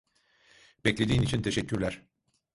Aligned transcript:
Beklediğin 0.85 1.21
için 1.21 1.41
teşekkürler. 1.41 2.01